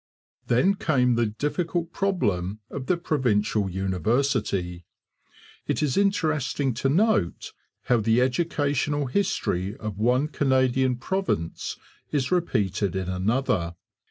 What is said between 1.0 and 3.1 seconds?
the difficult problem of the